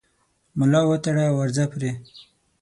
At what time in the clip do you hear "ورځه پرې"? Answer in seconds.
1.41-1.91